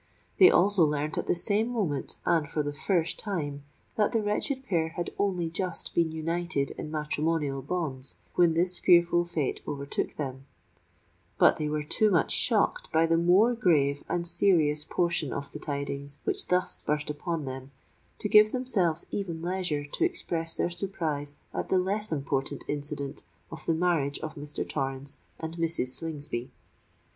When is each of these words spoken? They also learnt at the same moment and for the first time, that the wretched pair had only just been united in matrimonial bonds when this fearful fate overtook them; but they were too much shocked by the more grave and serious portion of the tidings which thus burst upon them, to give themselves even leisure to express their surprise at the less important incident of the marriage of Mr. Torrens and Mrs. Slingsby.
They 0.39 0.49
also 0.49 0.83
learnt 0.83 1.19
at 1.19 1.27
the 1.27 1.35
same 1.35 1.67
moment 1.67 2.15
and 2.25 2.47
for 2.49 2.63
the 2.63 2.73
first 2.73 3.19
time, 3.19 3.63
that 3.97 4.13
the 4.13 4.23
wretched 4.23 4.65
pair 4.65 4.89
had 4.89 5.11
only 5.19 5.47
just 5.47 5.93
been 5.93 6.11
united 6.11 6.71
in 6.71 6.89
matrimonial 6.89 7.61
bonds 7.61 8.15
when 8.33 8.55
this 8.55 8.79
fearful 8.79 9.25
fate 9.25 9.61
overtook 9.67 10.15
them; 10.15 10.47
but 11.37 11.57
they 11.57 11.69
were 11.69 11.83
too 11.83 12.09
much 12.09 12.31
shocked 12.31 12.91
by 12.91 13.05
the 13.05 13.15
more 13.15 13.53
grave 13.53 14.03
and 14.09 14.25
serious 14.25 14.83
portion 14.83 15.31
of 15.31 15.51
the 15.51 15.59
tidings 15.59 16.17
which 16.23 16.47
thus 16.47 16.79
burst 16.79 17.11
upon 17.11 17.45
them, 17.45 17.69
to 18.17 18.27
give 18.27 18.51
themselves 18.51 19.05
even 19.11 19.39
leisure 19.43 19.85
to 19.85 20.03
express 20.03 20.57
their 20.57 20.71
surprise 20.71 21.35
at 21.53 21.69
the 21.69 21.77
less 21.77 22.11
important 22.11 22.63
incident 22.67 23.21
of 23.51 23.63
the 23.67 23.75
marriage 23.75 24.17
of 24.21 24.33
Mr. 24.33 24.67
Torrens 24.67 25.17
and 25.39 25.57
Mrs. 25.57 25.89
Slingsby. 25.89 26.49